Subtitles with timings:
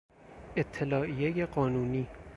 [0.55, 2.07] اطلاعیهی قانونی